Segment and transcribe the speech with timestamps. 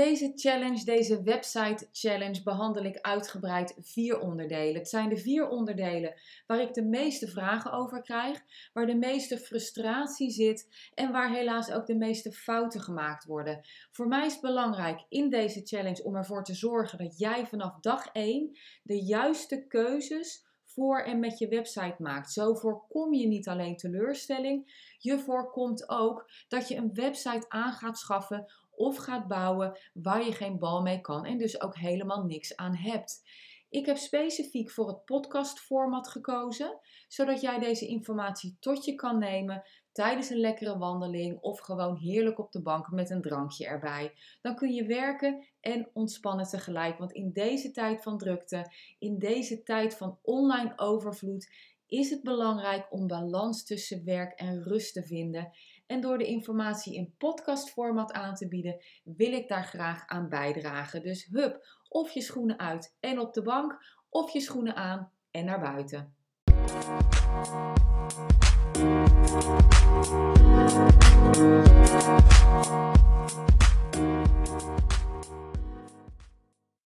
[0.00, 4.74] deze challenge, deze website challenge, behandel ik uitgebreid vier onderdelen.
[4.74, 6.14] Het zijn de vier onderdelen
[6.46, 8.42] waar ik de meeste vragen over krijg,
[8.72, 13.60] waar de meeste frustratie zit en waar helaas ook de meeste fouten gemaakt worden.
[13.90, 17.80] Voor mij is het belangrijk in deze challenge om ervoor te zorgen dat jij vanaf
[17.80, 22.32] dag 1 de juiste keuzes voor en met je website maakt.
[22.32, 27.98] Zo voorkom je niet alleen teleurstelling, je voorkomt ook dat je een website aan gaat
[27.98, 32.56] schaffen of gaat bouwen waar je geen bal mee kan en dus ook helemaal niks
[32.56, 33.22] aan hebt.
[33.68, 39.62] Ik heb specifiek voor het podcastformat gekozen, zodat jij deze informatie tot je kan nemen
[39.92, 44.12] tijdens een lekkere wandeling of gewoon heerlijk op de bank met een drankje erbij.
[44.40, 49.62] Dan kun je werken en ontspannen tegelijk, want in deze tijd van drukte, in deze
[49.62, 51.48] tijd van online overvloed,
[51.86, 55.50] is het belangrijk om balans tussen werk en rust te vinden.
[55.90, 61.02] En door de informatie in podcastformat aan te bieden, wil ik daar graag aan bijdragen.
[61.02, 63.78] Dus hup, of je schoenen uit en op de bank,
[64.08, 66.14] of je schoenen aan en naar buiten.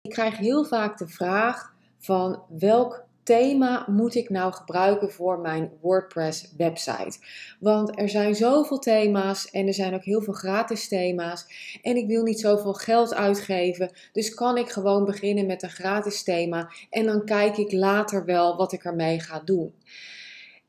[0.00, 5.70] Ik krijg heel vaak de vraag van welk thema moet ik nou gebruiken voor mijn
[5.80, 7.18] WordPress website?
[7.60, 11.46] Want er zijn zoveel thema's en er zijn ook heel veel gratis thema's.
[11.82, 13.90] En ik wil niet zoveel geld uitgeven.
[14.12, 18.56] Dus kan ik gewoon beginnen met een gratis thema en dan kijk ik later wel
[18.56, 19.74] wat ik ermee ga doen.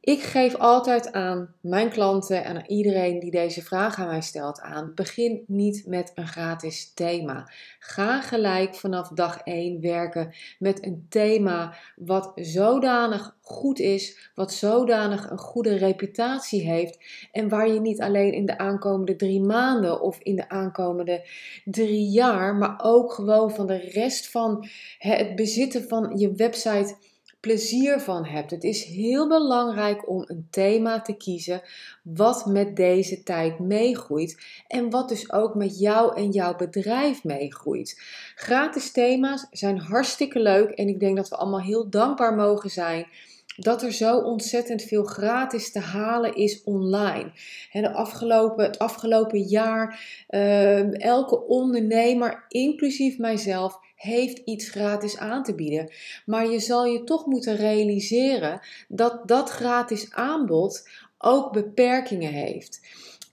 [0.10, 4.62] Ik geef altijd aan mijn klanten en aan iedereen die deze vraag aan mij stelt
[4.62, 7.52] aan: begin niet met een gratis thema.
[7.80, 15.30] Ga gelijk vanaf dag 1 werken met een thema wat zodanig goed is, wat zodanig
[15.30, 16.98] een goede reputatie heeft
[17.32, 21.28] en waar je niet alleen in de aankomende drie maanden of in de aankomende
[21.66, 26.96] drie jaar, maar ook gewoon van de rest van het bezitten van je website
[27.40, 28.52] plezier van hebt.
[28.52, 31.62] Het is heel belangrijk om een thema te kiezen
[32.04, 38.02] wat met deze tijd meegroeit en wat dus ook met jou en jouw bedrijf meegroeit.
[38.36, 43.08] Gratis thema's zijn hartstikke leuk en ik denk dat we allemaal heel dankbaar mogen zijn
[43.60, 47.32] dat er zo ontzettend veel gratis te halen is online.
[47.72, 50.00] de afgelopen, het afgelopen jaar,
[50.30, 55.90] uh, elke ondernemer, inclusief mijzelf, heeft iets gratis aan te bieden.
[56.26, 62.82] Maar je zal je toch moeten realiseren dat dat gratis aanbod ook beperkingen heeft.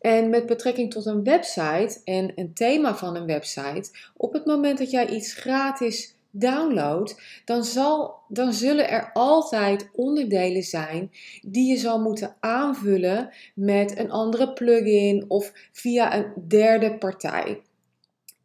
[0.00, 4.78] En met betrekking tot een website en een thema van een website, op het moment
[4.78, 11.10] dat jij iets gratis downloadt, dan, zal, dan zullen er altijd onderdelen zijn
[11.42, 17.60] die je zal moeten aanvullen met een andere plugin of via een derde partij.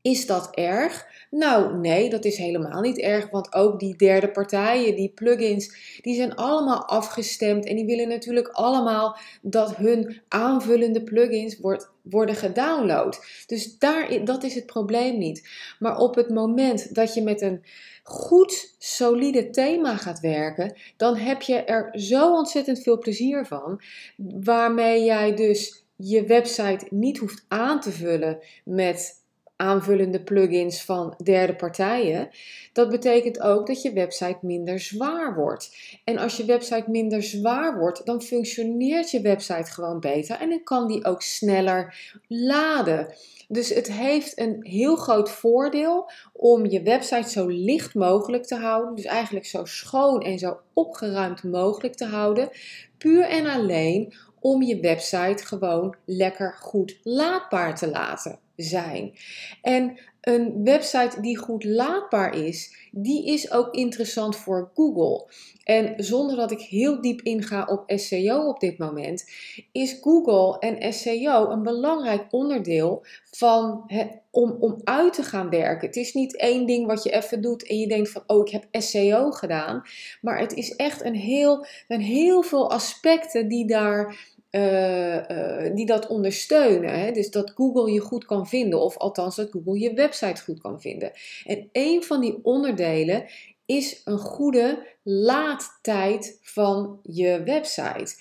[0.02, 1.08] Is dat erg?
[1.30, 6.16] Nou, nee, dat is helemaal niet erg, want ook die derde partijen, die plugins, die
[6.16, 13.26] zijn allemaal afgestemd en die willen natuurlijk allemaal dat hun aanvullende plugins wordt, worden gedownload.
[13.48, 15.50] Dus daar, dat is het probleem niet.
[15.80, 17.64] Maar op het moment dat je met een
[18.04, 23.82] goed, solide thema gaat werken, dan heb je er zo ontzettend veel plezier van,
[24.18, 29.21] waarmee jij dus je website niet hoeft aan te vullen met
[29.62, 32.30] aanvullende plugins van derde partijen.
[32.74, 35.76] Dat betekent ook dat je website minder zwaar wordt.
[36.04, 40.64] En als je website minder zwaar wordt, dan functioneert je website gewoon beter en dan
[40.64, 43.14] kan die ook sneller laden.
[43.48, 48.96] Dus het heeft een heel groot voordeel om je website zo licht mogelijk te houden.
[48.96, 52.50] Dus eigenlijk zo schoon en zo opgeruimd mogelijk te houden.
[52.98, 59.14] Puur en alleen om je website gewoon lekker goed laadbaar te laten zijn.
[59.62, 65.26] En een website die goed laadbaar is, die is ook interessant voor Google.
[65.64, 69.32] En zonder dat ik heel diep inga op SEO op dit moment,
[69.72, 73.92] is Google en SEO een belangrijk onderdeel van
[74.32, 75.88] om, om uit te gaan werken.
[75.88, 78.52] Het is niet één ding wat je even doet en je denkt van, oh, ik
[78.52, 79.82] heb SEO gedaan.
[80.22, 85.86] Maar het is echt een heel, een heel veel aspecten die daar uh, uh, die
[85.86, 87.00] dat ondersteunen.
[87.00, 87.12] Hè?
[87.12, 90.82] Dus dat Google je goed kan vinden, of althans dat Google je website goed kan
[90.82, 91.12] vinden.
[91.46, 93.26] En een van die onderdelen
[93.66, 98.16] is een goede laadtijd van je website.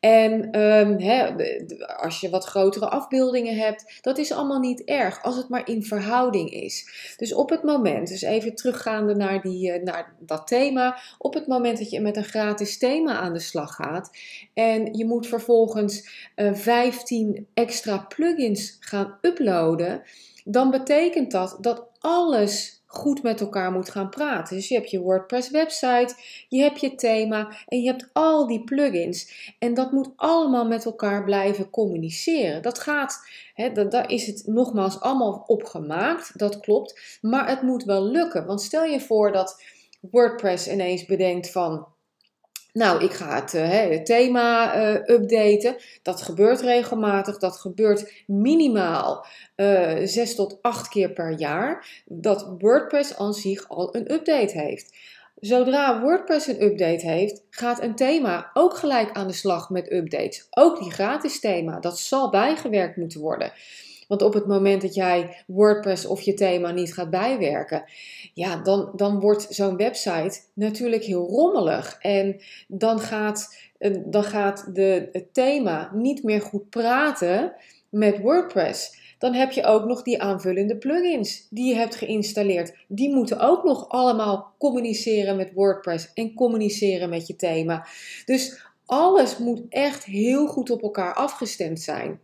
[0.00, 0.98] En um,
[1.96, 5.84] als je wat grotere afbeeldingen hebt, dat is allemaal niet erg als het maar in
[5.84, 6.88] verhouding is.
[7.16, 11.46] Dus op het moment, dus even teruggaande naar, die, eh, naar dat thema, op het
[11.46, 14.10] moment dat je met een gratis thema aan de slag gaat
[14.54, 20.02] en je moet vervolgens uh, eh, 15 extra plugins gaan uploaden
[20.44, 24.56] dan betekent dat dat alles goed met elkaar moet gaan praten.
[24.56, 26.14] Dus je hebt je WordPress website,
[26.48, 29.52] je hebt je thema en je hebt al die plugins.
[29.58, 32.62] En dat moet allemaal met elkaar blijven communiceren.
[32.62, 37.18] Dat gaat, hè, daar is het nogmaals allemaal op gemaakt, dat klopt.
[37.20, 38.46] Maar het moet wel lukken.
[38.46, 39.62] Want stel je voor dat
[40.00, 41.86] WordPress ineens bedenkt van
[42.72, 45.76] nou, ik ga het, uh, het thema uh, updaten.
[46.02, 47.38] Dat gebeurt regelmatig.
[47.38, 49.26] Dat gebeurt minimaal
[49.56, 52.02] uh, eh, 6 tot 8 keer per jaar.
[52.04, 54.94] Dat WordPress aan zich al een update heeft.
[55.40, 60.46] Zodra WordPress een update heeft, gaat een thema ook gelijk aan de slag met updates.
[60.50, 63.52] Ook die gratis thema, dat zal bijgewerkt moeten worden.
[64.12, 67.84] Want op het moment dat jij WordPress of je thema niet gaat bijwerken,
[68.34, 71.96] ja, dan, dan wordt zo'n website natuurlijk heel rommelig.
[72.00, 77.52] En dan gaat, eh, dan gaat de, het thema niet meer goed praten
[77.88, 79.00] met WordPress.
[79.18, 82.76] Dan heb je ook nog die aanvullende plugins die je hebt geïnstalleerd.
[82.88, 87.86] Die moeten ook nog allemaal communiceren met WordPress en communiceren met je thema.
[88.24, 92.20] Dus alles moet echt heel goed op elkaar afgestemd zijn.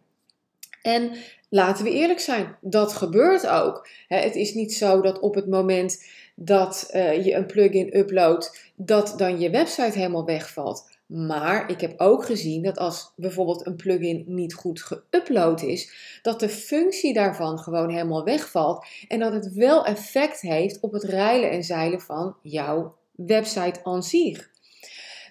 [0.83, 1.13] En
[1.49, 3.89] laten we eerlijk zijn, dat gebeurt ook.
[4.09, 6.05] Het is niet zo dat op het moment
[6.35, 10.97] dat eh, je een plugin uploadt, dat dan je website helemaal wegvalt.
[11.07, 15.93] Maar ik heb ook gezien dat als bijvoorbeeld een plugin niet goed geüpload is,
[16.23, 21.03] dat de functie daarvan gewoon helemaal wegvalt en dat het wel effect heeft op het
[21.03, 24.51] rijlen en zeilen van jouw website aan zich.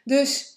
[0.03, 0.56] Dus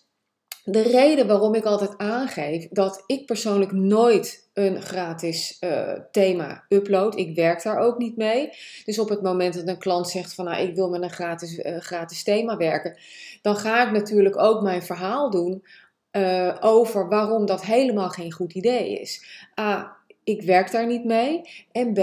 [0.73, 7.19] de reden waarom ik altijd aangeef dat ik persoonlijk nooit een gratis uh, thema upload.
[7.19, 8.51] Ik werk daar ook niet mee.
[8.85, 11.59] Dus op het moment dat een klant zegt van nou ik wil met een gratis,
[11.59, 12.99] uh, gratis thema werken,
[13.43, 15.65] dan ga ik natuurlijk ook mijn verhaal doen
[16.13, 19.25] uh, over waarom dat helemaal geen goed idee is.
[20.25, 21.41] Ik werk daar niet mee.
[21.73, 22.01] En B,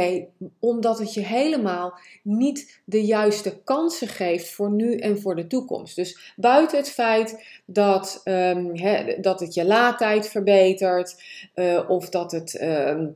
[0.60, 5.96] omdat het je helemaal niet de juiste kansen geeft voor nu en voor de toekomst.
[5.96, 8.74] Dus buiten het feit dat, um,
[9.22, 11.24] dat het je laadtijd verbetert
[11.56, 12.62] uh, of dat het.
[12.62, 13.16] Um,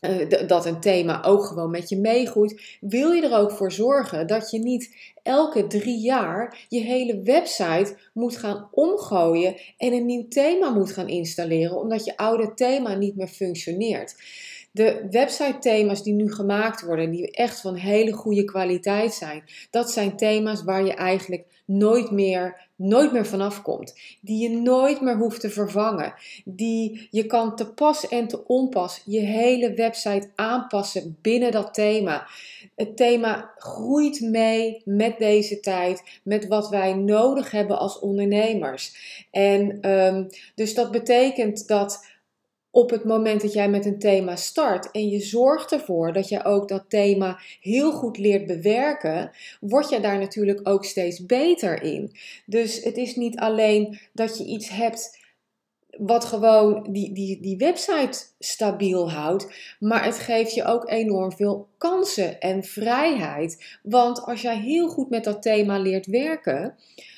[0.00, 4.26] uh, dat een thema ook gewoon met je meegroeit, wil je er ook voor zorgen
[4.26, 10.28] dat je niet elke drie jaar je hele website moet gaan omgooien en een nieuw
[10.28, 14.14] thema moet gaan installeren, omdat je oude thema niet meer functioneert.
[14.76, 19.90] De website thema's die nu gemaakt worden, die echt van hele goede kwaliteit zijn, dat
[19.90, 23.94] zijn thema's waar je eigenlijk nooit meer, nooit meer vanaf komt.
[24.20, 26.14] Die je nooit meer hoeft te vervangen.
[26.44, 32.26] Die je kan te pas en te onpas je hele website aanpassen binnen dat thema.
[32.74, 38.94] Het thema groeit mee met deze tijd, met wat wij nodig hebben als ondernemers.
[39.30, 42.14] En um, dus dat betekent dat
[42.76, 46.44] op het moment dat jij met een thema start en je zorgt ervoor dat je
[46.44, 49.30] ook dat thema heel goed leert bewerken,
[49.60, 52.12] word je daar natuurlijk ook steeds beter in.
[52.46, 55.18] Dus het is niet alleen dat je iets hebt
[55.98, 61.68] wat gewoon die, die, die website stabiel houdt, maar het geeft je ook enorm veel
[61.78, 63.78] kansen en vrijheid.
[63.82, 66.74] Want als jij heel goed met dat thema leert werken,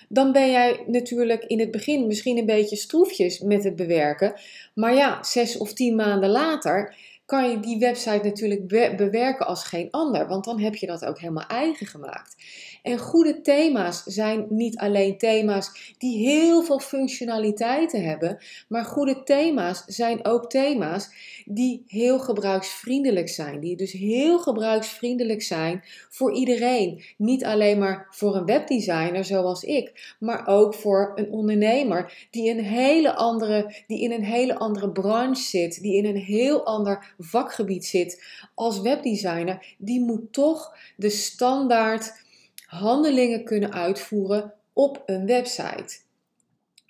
[0.09, 4.35] dan ben jij natuurlijk in het begin misschien een beetje stroefjes met het bewerken.
[4.75, 6.95] Maar ja, zes of tien maanden later
[7.29, 8.67] kan je die website natuurlijk
[8.97, 12.37] bewerken als geen ander, want dan heb je dat ook helemaal eigen gemaakt.
[12.83, 19.85] En goede thema's zijn niet alleen thema's die heel veel functionaliteiten hebben, maar goede thema's
[19.87, 21.11] zijn ook thema's
[21.45, 23.61] die heel gebruiksvriendelijk zijn.
[23.61, 27.03] Die dus heel gebruiksvriendelijk zijn voor iedereen.
[27.17, 32.65] Niet alleen maar voor een webdesigner zoals ik, maar ook voor een ondernemer die, een
[32.65, 37.87] hele andere, die in een hele andere branche zit, die in een heel ander vakgebied
[37.87, 39.75] zit als webdesigner.
[39.79, 42.13] Die moet toch de standaard
[42.67, 45.99] handelingen kunnen uitvoeren op een website.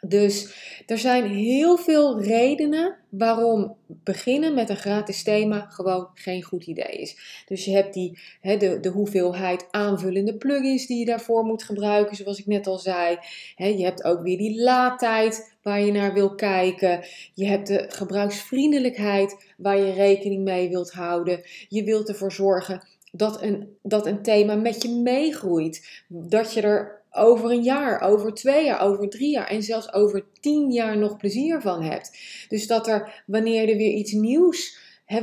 [0.00, 0.54] Dus
[0.86, 7.00] er zijn heel veel redenen waarom beginnen met een gratis thema gewoon geen goed idee
[7.00, 7.42] is.
[7.46, 12.38] Dus je hebt die, de, de hoeveelheid aanvullende plugins die je daarvoor moet gebruiken, zoals
[12.38, 13.18] ik net al zei.
[13.56, 17.04] je hebt ook weer die laadtijd waar je naar wil kijken.
[17.34, 21.42] Je hebt de gebruiksvriendelijkheid waar je rekening mee wilt houden.
[21.68, 26.04] Je wilt ervoor zorgen dat een, dat een thema met je meegroeit.
[26.08, 30.24] Dat je er over een jaar, over twee jaar, over drie jaar en zelfs over
[30.40, 32.18] tien jaar nog plezier van hebt.
[32.48, 34.78] Dus dat er, wanneer er weer iets nieuws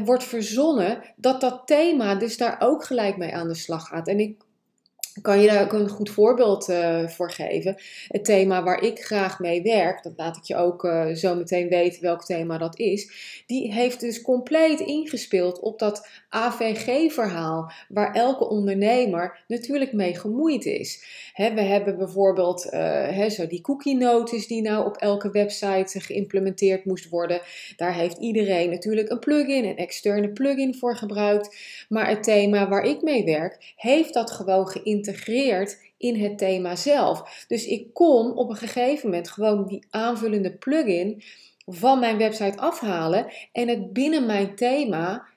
[0.05, 4.07] wordt verzonnen, dat dat thema dus daar ook gelijk mee aan de slag gaat.
[4.07, 4.43] En ik
[5.21, 7.75] kan je daar een goed voorbeeld uh, voor geven.
[8.07, 11.69] Het thema waar ik graag mee werk, dat laat ik je ook uh, zo meteen
[11.69, 13.11] weten welk thema dat is.
[13.45, 21.03] Die heeft dus compleet ingespeeld op dat AVG-verhaal, waar elke ondernemer natuurlijk mee gemoeid is.
[21.35, 27.09] we hebben bijvoorbeeld uh, zo die cookie notice die nou op elke website geïmplementeerd moest
[27.09, 27.41] worden.
[27.75, 31.55] Daar heeft iedereen natuurlijk een plugin, een externe plugin voor gebruikt.
[31.89, 36.75] Maar het thema waar ik mee werk, heeft dat gewoon geïntegreerd geïntegreerd in het thema
[36.75, 37.45] zelf.
[37.47, 41.23] Dus ik kon op een gegeven moment gewoon die aanvullende plugin
[41.65, 45.27] van mijn website afhalen en het binnen mijn thema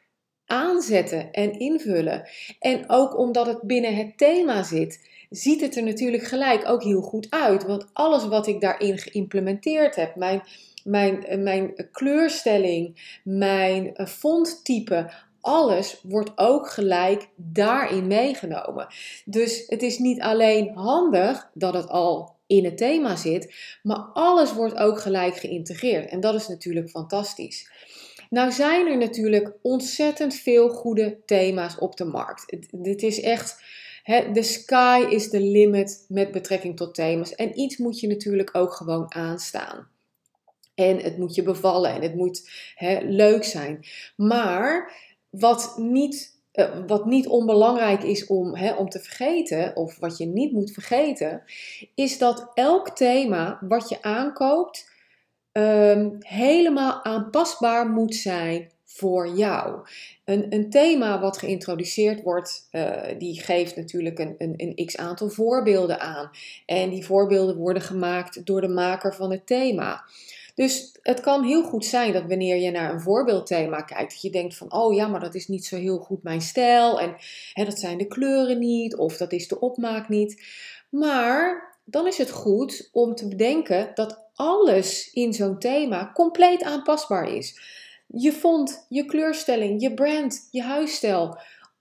[0.46, 2.28] aanzetten en invullen.
[2.60, 7.00] En ook omdat het binnen het thema zit, ziet het er natuurlijk gelijk ook heel
[7.00, 7.64] goed uit.
[7.64, 10.42] Want alles wat ik daarin geïmplementeerd heb, mijn,
[10.84, 15.10] mijn, mijn kleurstelling, mijn fonttype,
[15.40, 18.87] alles wordt ook gelijk daarin meegenomen.
[19.25, 24.52] Dus het is niet alleen handig dat het al in het thema zit, maar alles
[24.52, 26.11] wordt ook gelijk geïntegreerd.
[26.11, 27.71] En dat is natuurlijk fantastisch.
[28.30, 32.57] Nou zijn er natuurlijk ontzettend veel goede thema's op de markt.
[32.71, 33.62] Dit is echt,
[34.33, 37.35] de sky is the limit met betrekking tot thema's.
[37.35, 39.88] En iets moet je natuurlijk ook gewoon aanstaan.
[40.75, 42.50] En het moet je bevallen en het moet
[43.02, 43.87] leuk zijn.
[44.16, 44.92] Maar
[45.30, 50.26] wat niet, uh, wat niet onbelangrijk is om, hè, om te vergeten, of wat je
[50.26, 51.42] niet moet vergeten,
[51.94, 54.90] is dat elk thema wat je aankoopt
[55.52, 59.80] um, helemaal aanpasbaar moet zijn voor jou.
[60.25, 65.28] Een, een thema wat geïntroduceerd wordt, uh, die geeft natuurlijk een, een, een x aantal
[65.28, 66.30] voorbeelden aan.
[66.66, 70.04] En die voorbeelden worden gemaakt door de maker van het thema.
[70.58, 74.30] Dus het kan heel goed zijn dat wanneer je naar een voorbeeldthema kijkt, dat je
[74.30, 77.16] denkt van, oh ja, maar dat is niet zo heel goed mijn stijl en
[77.52, 80.42] hè, dat zijn de kleuren niet of dat is de opmaak niet.
[80.90, 87.34] Maar dan is het goed om te bedenken dat alles in zo'n thema compleet aanpasbaar
[87.34, 87.60] is.
[88.06, 91.38] Je font, je kleurstelling, je brand, je huisstijl.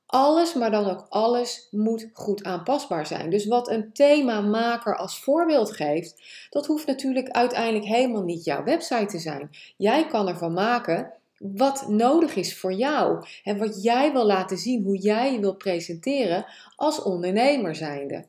[0.07, 3.29] Alles, maar dan ook alles moet goed aanpasbaar zijn.
[3.29, 9.05] Dus wat een themamaker als voorbeeld geeft, dat hoeft natuurlijk uiteindelijk helemaal niet jouw website
[9.05, 9.49] te zijn.
[9.77, 14.83] Jij kan ervan maken wat nodig is voor jou en wat jij wil laten zien,
[14.83, 16.45] hoe jij je wil presenteren
[16.75, 18.25] als ondernemer zijnde.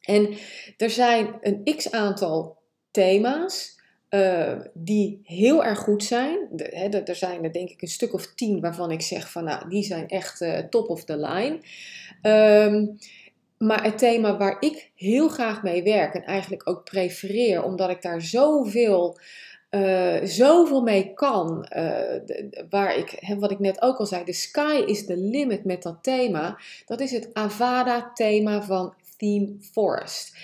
[0.00, 0.36] En
[0.76, 2.56] er zijn een x aantal
[2.90, 3.77] thema's
[4.10, 6.38] uh, die heel erg goed zijn.
[7.04, 9.82] Er zijn er denk ik een stuk of tien waarvan ik zeg van nou, die
[9.82, 11.58] zijn echt uh, top of the line.
[12.22, 12.98] Um,
[13.58, 18.02] maar het thema waar ik heel graag mee werk en eigenlijk ook prefereer, omdat ik
[18.02, 19.18] daar zoveel,
[19.70, 21.66] uh, zoveel mee kan,
[22.70, 25.98] waar ik, wat ik net ook al zei, de sky is the limit met dat
[26.02, 30.36] thema, dat is het Avada thema van Theme Forest.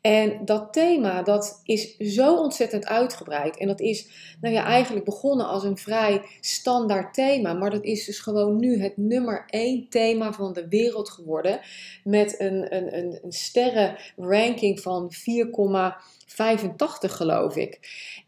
[0.00, 3.56] En dat thema, dat is zo ontzettend uitgebreid.
[3.56, 4.08] En dat is,
[4.40, 7.52] nou ja, eigenlijk begonnen als een vrij standaard thema.
[7.52, 11.60] Maar dat is dus gewoon nu het nummer één thema van de wereld geworden.
[12.04, 15.14] Met een, een, een, een sterrenranking van 4,85
[17.00, 17.80] geloof ik.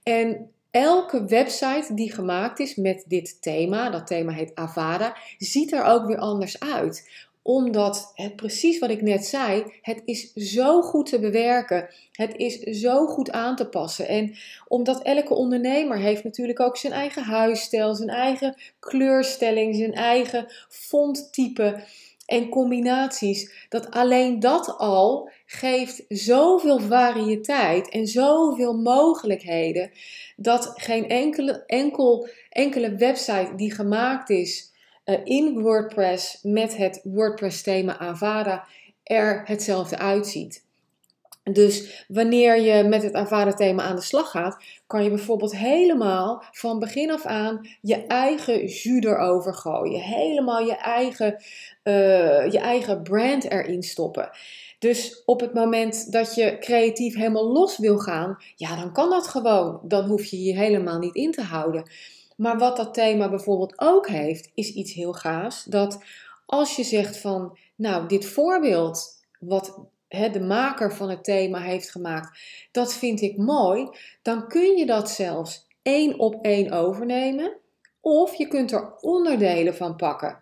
[0.02, 5.84] En elke website die gemaakt is met dit thema, dat thema heet Avada, ziet er
[5.84, 7.08] ook weer anders uit
[7.46, 11.88] omdat het precies wat ik net zei, het is zo goed te bewerken.
[12.12, 14.08] Het is zo goed aan te passen.
[14.08, 14.34] En
[14.68, 21.82] omdat elke ondernemer heeft natuurlijk ook zijn eigen huisstijl, zijn eigen kleurstelling, zijn eigen fonttype
[22.26, 23.66] en combinaties.
[23.68, 29.90] Dat alleen dat al geeft zoveel variëteit en zoveel mogelijkheden.
[30.36, 34.72] Dat geen enkele, enkel, enkele website die gemaakt is
[35.25, 38.64] in WordPress met het WordPress-thema Avada
[39.02, 40.64] er hetzelfde uitziet.
[41.52, 46.78] Dus wanneer je met het Avada-thema aan de slag gaat, kan je bijvoorbeeld helemaal van
[46.78, 50.00] begin af aan je eigen jus erover gooien.
[50.00, 51.32] Helemaal je eigen,
[51.84, 54.30] uh, je eigen brand erin stoppen.
[54.78, 59.26] Dus op het moment dat je creatief helemaal los wil gaan, ja, dan kan dat
[59.26, 59.80] gewoon.
[59.82, 61.90] Dan hoef je je helemaal niet in te houden.
[62.37, 65.64] Maar wat dat thema bijvoorbeeld ook heeft, is iets heel gaafs.
[65.64, 66.05] Dat
[66.47, 72.38] als je zegt van, nou, dit voorbeeld wat de maker van het thema heeft gemaakt,
[72.71, 73.88] dat vind ik mooi,
[74.23, 77.57] dan kun je dat zelfs één op één overnemen.
[78.00, 80.38] Of je kunt er onderdelen van pakken.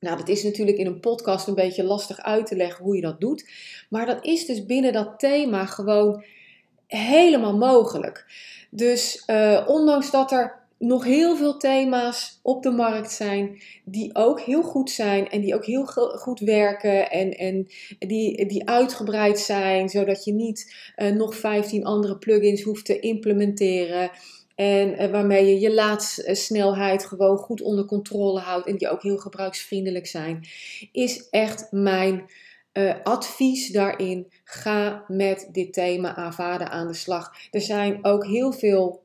[0.00, 3.02] Nou, dat is natuurlijk in een podcast een beetje lastig uit te leggen hoe je
[3.02, 3.50] dat doet.
[3.90, 6.24] Maar dat is dus binnen dat thema gewoon
[6.86, 8.26] helemaal mogelijk.
[8.70, 14.40] Dus uh, ondanks dat er nog heel veel thema's op de markt zijn die ook
[14.40, 17.66] heel goed zijn en die ook heel goed werken en, en
[17.98, 24.10] die, die uitgebreid zijn, zodat je niet uh, nog 15 andere plugins hoeft te implementeren.
[24.54, 29.18] En uh, waarmee je je laadsnelheid gewoon goed onder controle houdt en die ook heel
[29.18, 30.46] gebruiksvriendelijk zijn,
[30.92, 32.30] is echt mijn
[32.72, 34.32] uh, advies daarin.
[34.44, 37.32] Ga met dit thema Avada aan de slag.
[37.50, 39.04] Er zijn ook heel veel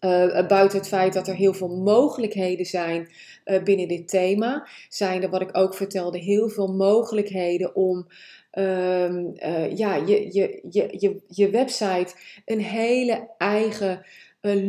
[0.00, 3.08] uh, buiten het feit dat er heel veel mogelijkheden zijn
[3.44, 8.06] uh, binnen dit thema, zijn er, wat ik ook vertelde, heel veel mogelijkheden om
[8.52, 14.06] uh, ja, je, je, je, je, je website een hele eigen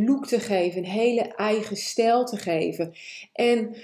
[0.05, 2.93] look te geven, een hele eigen stijl te geven.
[3.33, 3.75] En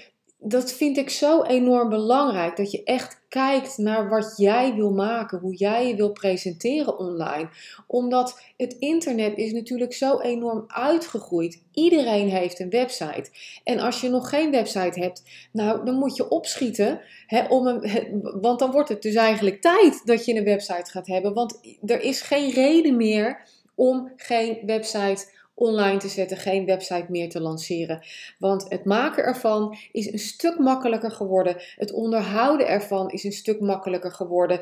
[0.46, 2.56] dat vind ik zo enorm belangrijk.
[2.56, 7.48] Dat je echt kijkt naar wat jij wil maken, hoe jij je wil presenteren online.
[7.86, 11.62] Omdat het internet is natuurlijk zo enorm uitgegroeid.
[11.72, 13.30] Iedereen heeft een website.
[13.64, 15.22] En als je nog geen website hebt,
[15.52, 17.00] nou, dan moet je opschieten.
[17.26, 21.06] Hè, om een, want dan wordt het dus eigenlijk tijd dat je een website gaat
[21.06, 21.34] hebben.
[21.34, 23.40] Want er is geen reden meer
[23.74, 28.02] om geen website online te zetten, geen website meer te lanceren.
[28.38, 31.56] Want het maken ervan is een stuk makkelijker geworden.
[31.76, 34.60] Het onderhouden ervan is een stuk makkelijker geworden.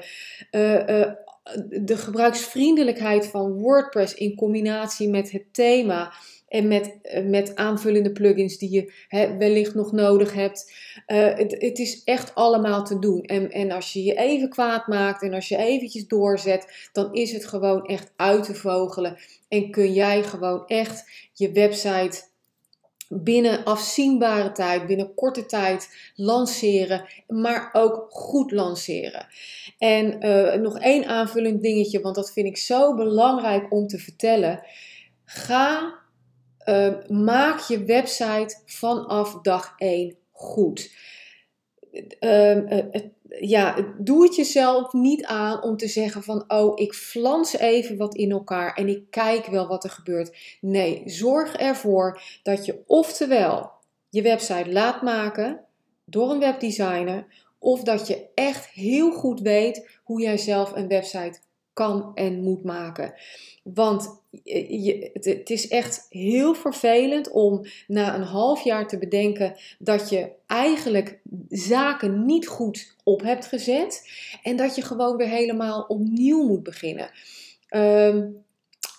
[0.50, 1.12] Uh, uh,
[1.68, 6.12] de gebruiksvriendelijkheid van WordPress in combinatie met het thema
[6.52, 8.92] en met, eh, met aanvullende plugins die je
[9.38, 10.73] wellicht nog nodig hebt.
[11.06, 13.23] Uh, het, het, is echt allemaal te doen.
[13.23, 17.32] En, en als je je even kwaad maakt en als je eventjes doorzet, dan is
[17.32, 19.16] het gewoon echt uit te vogelen.
[19.49, 22.23] En kun jij gewoon echt je website
[23.09, 29.26] binnen afzienbare tijd, binnen korte tijd lanceren, maar ook goed lanceren.
[29.78, 34.62] En uh, nog één aanvullend dingetje, want dat vind ik zo belangrijk om te vertellen.
[35.25, 36.00] Ga
[36.66, 40.90] uh, maak je website vanaf dag 1 goed.
[42.21, 42.78] Uh,
[43.40, 48.14] ja, doe het jezelf niet aan om te zeggen van oh, ik flans even wat
[48.14, 50.57] in elkaar en ik kijk wel wat er gebeurt.
[50.61, 53.71] Nee, zorg ervoor dat je oftewel
[54.09, 55.61] je website laat maken
[56.04, 57.26] door een webdesigner
[57.59, 61.40] of dat je echt heel goed weet hoe jij zelf een website
[61.73, 63.14] kan en moet maken.
[63.62, 70.09] Want je, het is echt heel vervelend om na een half jaar te bedenken dat
[70.09, 71.18] je eigenlijk
[71.49, 74.11] zaken niet goed op hebt gezet
[74.42, 77.11] en dat je gewoon weer helemaal opnieuw moet beginnen.
[77.68, 78.27] Ehm,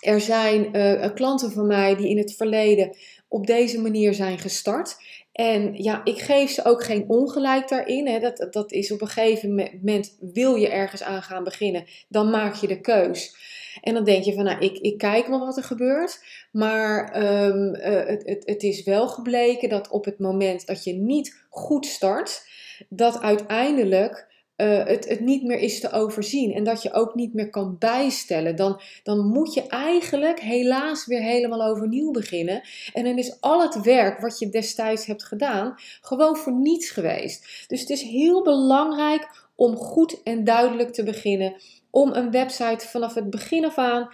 [0.00, 2.96] er zijn uh, klanten van mij die in het verleden
[3.28, 4.96] op deze manier zijn gestart.
[5.34, 8.06] En ja, ik geef ze ook geen ongelijk daarin.
[8.06, 8.18] Hè.
[8.18, 12.54] Dat, dat is op een gegeven moment, wil je ergens aan gaan beginnen, dan maak
[12.54, 13.36] je de keus.
[13.80, 16.24] En dan denk je van, nou, ik, ik kijk wel wat er gebeurt.
[16.52, 21.44] Maar um, het, het, het is wel gebleken dat op het moment dat je niet
[21.48, 22.46] goed start,
[22.88, 24.33] dat uiteindelijk
[24.64, 27.76] uh, het, het niet meer is te overzien en dat je ook niet meer kan
[27.78, 32.62] bijstellen, dan, dan moet je eigenlijk helaas weer helemaal overnieuw beginnen.
[32.92, 37.64] En dan is al het werk wat je destijds hebt gedaan gewoon voor niets geweest.
[37.66, 41.54] Dus het is heel belangrijk om goed en duidelijk te beginnen,
[41.90, 44.08] om een website vanaf het begin af aan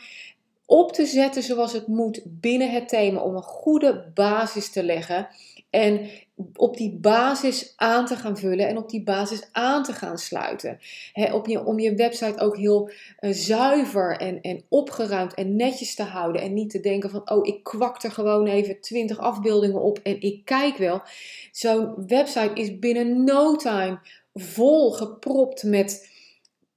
[0.71, 5.29] op te zetten zoals het moet binnen het thema, om een goede basis te leggen.
[5.71, 6.11] En
[6.57, 10.79] op die basis aan te gaan vullen en op die basis aan te gaan sluiten.
[11.33, 16.03] op je, om je website ook heel uh, zuiver en, en opgeruimd en netjes te
[16.03, 16.43] houden.
[16.43, 20.21] En niet te denken van, oh, ik kwak er gewoon even 20 afbeeldingen op en
[20.21, 21.03] ik kijk wel.
[21.53, 23.99] Zo'n website is binnen no time
[24.35, 26.10] vol gepropt met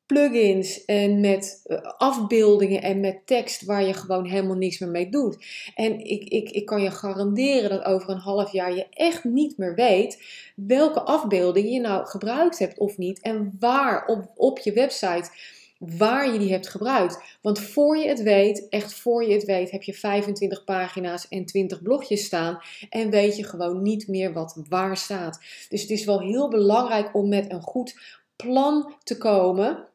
[0.05, 5.09] plugins en met eh, afbeeldingen en met tekst waar je gewoon helemaal niks meer mee
[5.09, 5.45] doet.
[5.75, 9.57] En ik, ik, ik kan je garanderen dat over een half jaar je echt niet
[9.57, 10.23] meer weet
[10.55, 15.29] welke afbeeldingen je nou gebruikt hebt of niet en waar op, op je website
[15.77, 17.37] waar je die hebt gebruikt.
[17.41, 21.45] Want voor je het weet, echt voor je het weet, heb je 25 pagina's en
[21.45, 25.39] 20 blogjes staan en weet je gewoon niet meer wat waar staat.
[25.69, 29.87] Dus het is wel heel belangrijk om met een goed plan te komen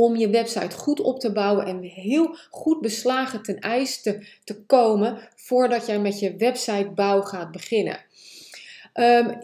[0.00, 4.64] om je website goed op te bouwen en heel goed beslagen ten ijs te, te
[4.64, 8.04] komen voordat jij met je websitebouw gaat beginnen.
[8.94, 9.38] Um,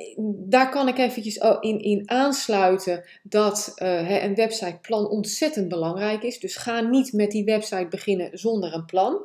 [0.48, 6.38] daar kan ik eventjes in, in aansluiten dat uh, een websiteplan ontzettend belangrijk is.
[6.38, 9.24] Dus ga niet met die website beginnen zonder een plan.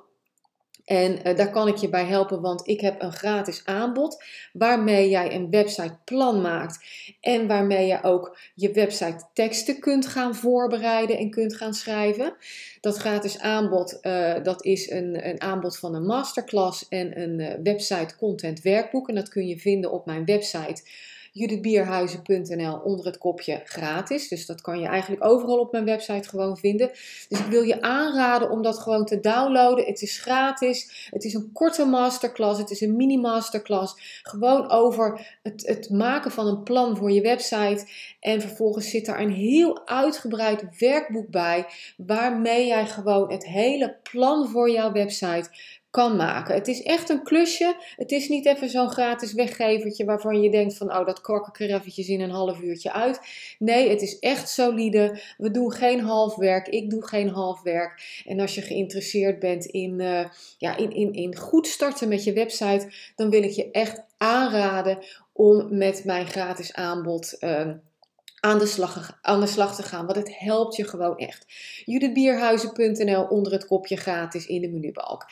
[0.92, 4.24] En uh, daar kan ik je bij helpen, want ik heb een gratis aanbod
[4.54, 6.86] waarmee jij een websiteplan maakt
[7.22, 12.36] en waarmee je ook je website teksten kunt gaan voorbereiden en kunt gaan schrijven.
[12.82, 17.54] Dat gratis aanbod, uh, dat is een, een aanbod van een masterclass en een uh,
[17.64, 19.10] website content werkboek.
[19.10, 20.84] En dat kun je vinden op mijn website
[21.32, 24.28] judithbierhuizen.nl onder het kopje gratis.
[24.28, 26.88] Dus dat kan je eigenlijk overal op mijn website gewoon vinden.
[27.30, 29.86] Dus ik wil je aanraden om dat gewoon te downloaden.
[29.86, 31.08] Het is gratis.
[31.10, 32.60] Het is een korte masterclass.
[32.60, 34.22] Het is een mini masterclass.
[34.24, 37.88] Gewoon over het, het maken van een plan voor je website.
[38.20, 41.66] En vervolgens zit daar een heel uitgebreid werkboek bij.
[41.98, 45.50] Waarmee jij gewoon het hele plan voor jouw website
[45.92, 46.56] kan maken.
[46.56, 47.76] Het is echt een klusje.
[47.96, 51.60] Het is niet even zo'n gratis weggevertje waarvan je denkt van oh dat kork ik
[51.60, 53.20] er eventjes in een half uurtje uit.
[53.60, 55.22] Nee, het is echt solide.
[55.38, 56.68] We doen geen half werk.
[56.68, 58.22] Ik doe geen half werk.
[58.26, 60.26] En als je geïnteresseerd bent in, uh,
[60.58, 64.98] ja, in, in, in goed starten met je website, dan wil ik je echt aanraden
[65.34, 67.70] om met mijn gratis aanbod uh,
[68.42, 70.06] aan de, slag, aan de te gaan.
[70.06, 71.46] Want het helpt je gewoon echt.
[71.86, 75.26] judithbierhuizen.nl onder het kopje gratis in de menubalk.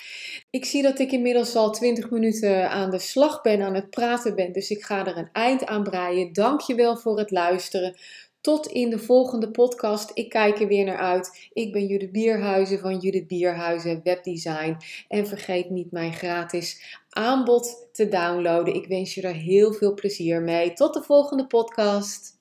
[0.50, 4.36] Ik zie dat ik inmiddels al 20 minuten aan de slag ben, aan het praten
[4.36, 4.52] ben.
[4.52, 6.34] Dus ik ga er een eind aan breien.
[6.34, 7.96] Dank je wel voor het luisteren.
[8.42, 10.12] Tot in de volgende podcast.
[10.14, 11.50] Ik kijk er weer naar uit.
[11.54, 14.78] Ik ben Judith Bierhuizen van Judith Bierhuizen Webdesign.
[15.08, 18.74] En vergeet niet mijn gratis aanbod te downloaden.
[18.74, 20.74] Ik wens je er heel veel plezier mee.
[20.74, 22.39] Tot de volgende podcast.